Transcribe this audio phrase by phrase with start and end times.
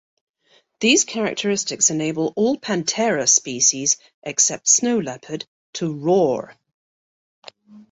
[0.79, 6.55] These characteristics enable all "Panthera" species except snow leopard to roar.